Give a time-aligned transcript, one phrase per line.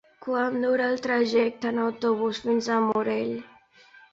[0.27, 3.33] Quant dura el trajecte en autobús fins al Morell?